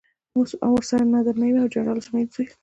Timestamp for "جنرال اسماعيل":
1.75-2.29